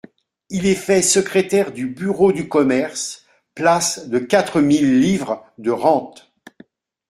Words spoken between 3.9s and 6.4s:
de quatre mille livres de rente.